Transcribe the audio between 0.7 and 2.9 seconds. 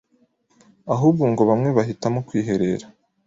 ahubwo ngo bamwe bahitamo kwiherera